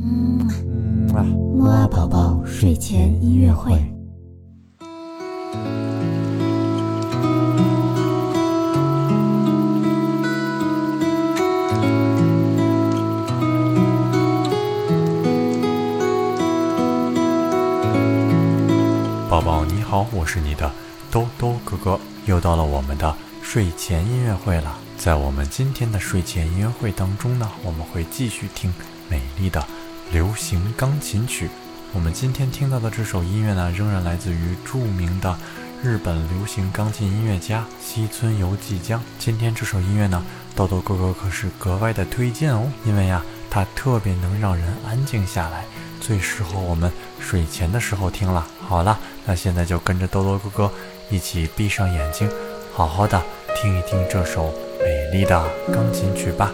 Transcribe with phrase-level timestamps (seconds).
[0.00, 0.46] 嗯
[1.14, 3.72] 啊，木啊宝宝睡前音乐会。
[19.28, 20.70] 宝宝你好，我是你的
[21.10, 24.78] 兜兜哥哥，又到了我们的睡前音乐会了。
[24.96, 28.72] 在我们今天的睡前音乐会当中呢，我们会继续听
[29.08, 29.64] 美丽的
[30.12, 31.48] 流行钢琴曲。
[31.92, 35.36] 我们今天听到的这首音乐呢，仍然来自于著名的
[35.82, 39.02] 日本流行钢琴音乐家西村由纪江。
[39.18, 40.22] 今天这首音乐呢，
[40.54, 45.64] 豆豆哥哥可是格外的推荐哦，因为呀，它特别能让人安静下来，
[46.00, 48.46] 最适合我们睡前的时候听了。
[48.66, 50.72] 好了，那现在就跟着豆豆哥哥
[51.10, 52.28] 一起闭上眼睛，
[52.74, 53.22] 好好的
[53.56, 56.50] 听一听这首美丽的钢琴曲吧。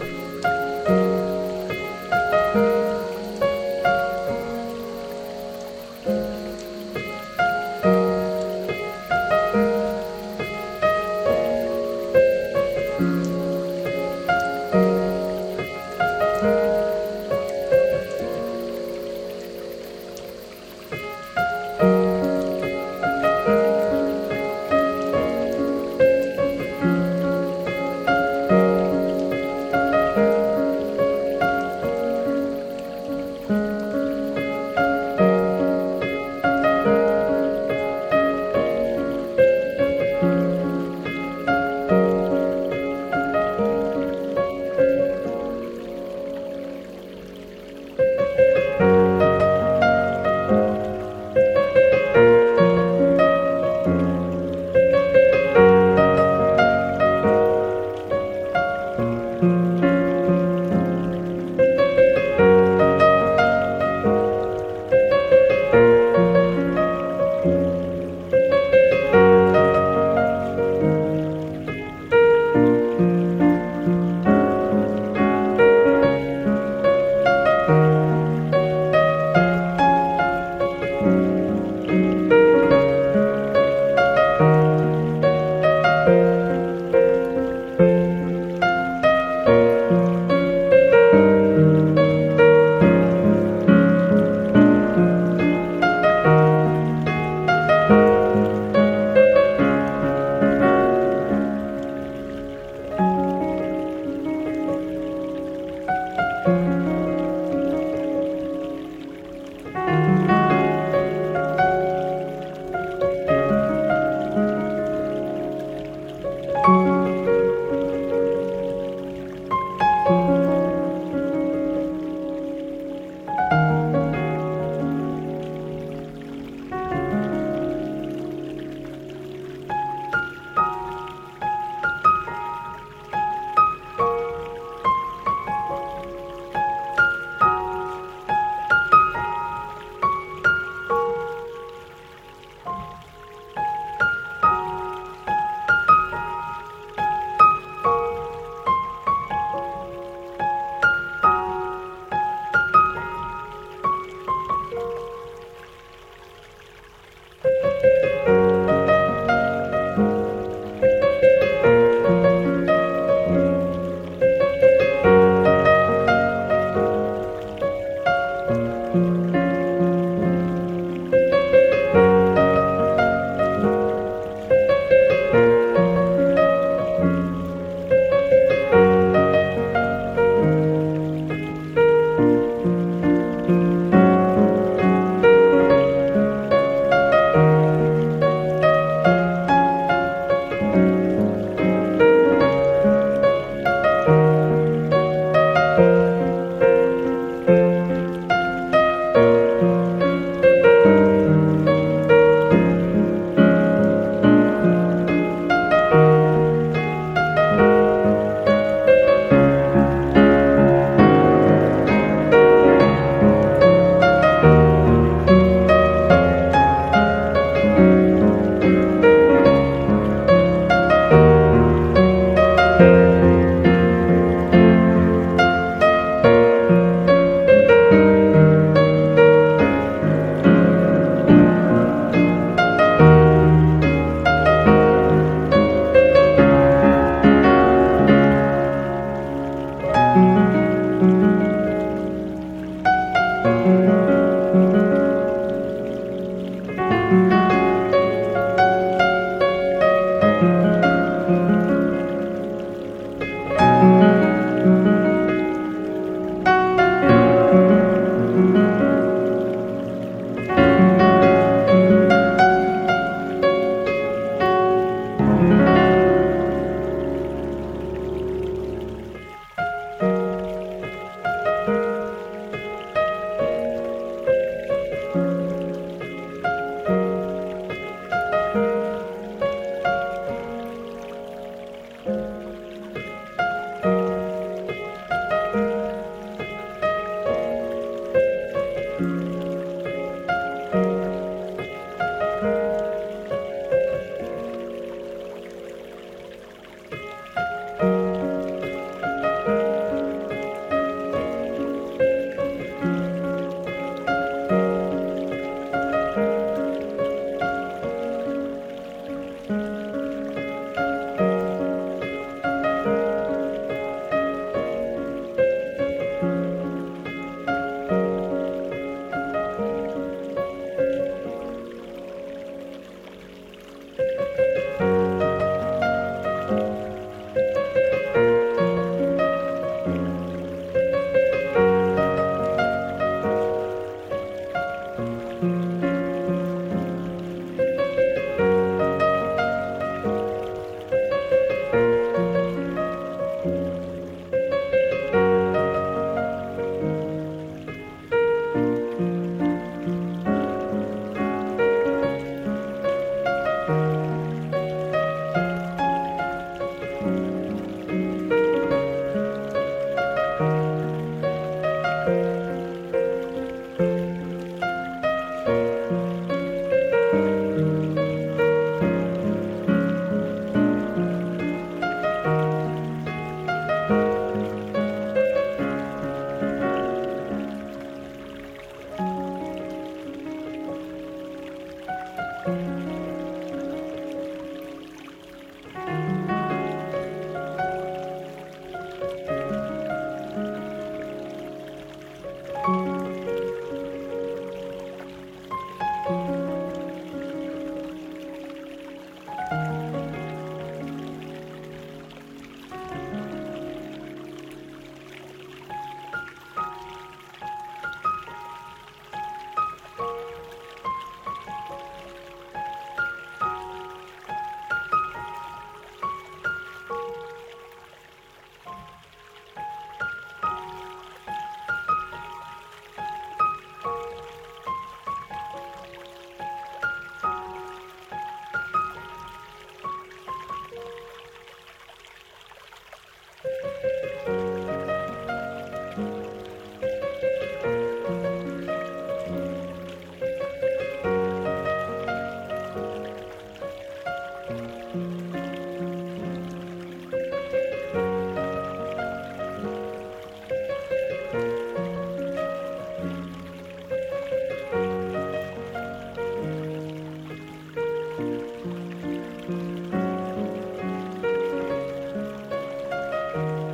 [463.35, 463.64] Bye.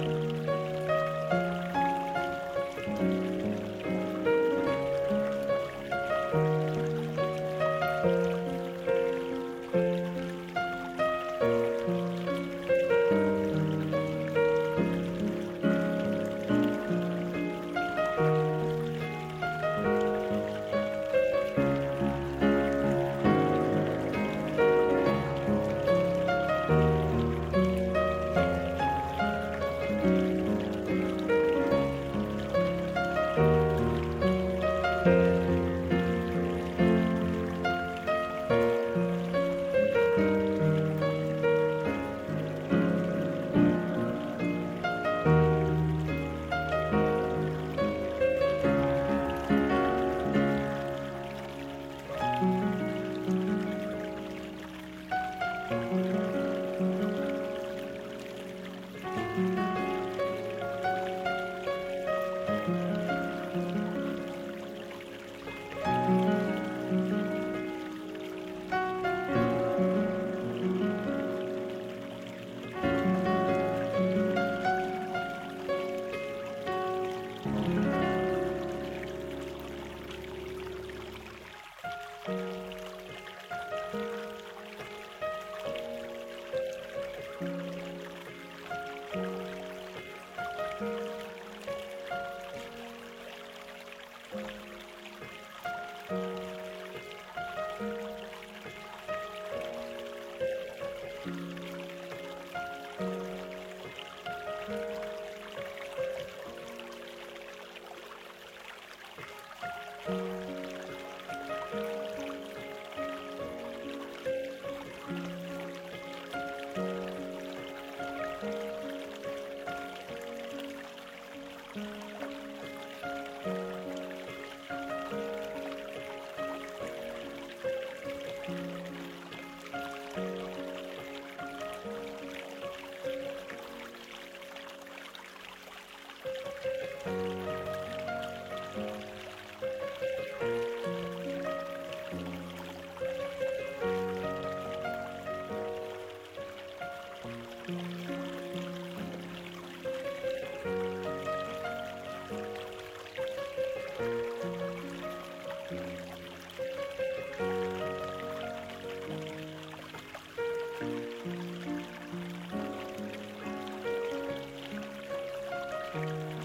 [165.94, 166.41] 嗯。